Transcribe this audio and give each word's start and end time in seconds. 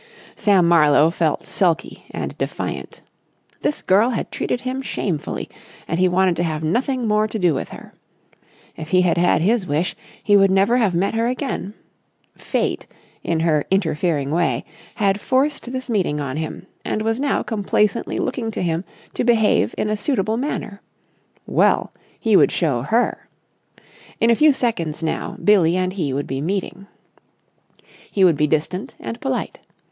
Sam 0.35 0.67
Marlowe 0.67 1.11
felt 1.11 1.45
sulky 1.45 2.05
and 2.09 2.35
defiant. 2.39 3.03
This 3.61 3.83
girl 3.83 4.09
had 4.09 4.31
treated 4.31 4.61
him 4.61 4.81
shamefully 4.81 5.47
and 5.87 5.99
he 5.99 6.07
wanted 6.07 6.35
to 6.37 6.43
have 6.43 6.63
nothing 6.63 7.07
more 7.07 7.27
to 7.27 7.37
do 7.37 7.53
with 7.53 7.69
her. 7.69 7.93
If 8.75 8.89
he 8.89 9.03
had 9.03 9.19
had 9.19 9.43
his 9.43 9.67
wish, 9.67 9.95
he 10.23 10.35
would 10.35 10.49
never 10.49 10.77
have 10.77 10.95
met 10.95 11.13
her 11.13 11.27
again. 11.27 11.75
Fate, 12.35 12.87
in 13.23 13.41
her 13.41 13.63
interfering 13.69 14.31
way, 14.31 14.65
had 14.95 15.21
forced 15.21 15.71
this 15.71 15.87
meeting 15.87 16.19
on 16.19 16.37
him 16.37 16.65
and 16.83 17.03
was 17.03 17.19
now 17.19 17.43
complacently 17.43 18.17
looking 18.17 18.49
to 18.49 18.63
him 18.63 18.83
to 19.13 19.23
behave 19.23 19.75
in 19.77 19.87
a 19.87 19.95
suitable 19.95 20.35
manner. 20.35 20.81
Well, 21.45 21.93
he 22.19 22.35
would 22.35 22.51
show 22.51 22.81
her! 22.81 23.29
In 24.19 24.31
a 24.31 24.35
few 24.35 24.51
seconds 24.51 25.03
now, 25.03 25.37
Billie 25.43 25.77
and 25.77 25.93
he 25.93 26.11
would 26.11 26.25
be 26.25 26.41
meeting. 26.41 26.87
He 28.09 28.23
would 28.23 28.35
be 28.35 28.47
distant 28.47 28.95
and 28.99 29.21
polite. 29.21 29.59